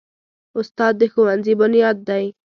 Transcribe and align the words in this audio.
استاد 0.59 0.93
د 0.99 1.01
ښوونځي 1.11 1.53
بنیاد 1.61 1.97
دی. 2.09 2.25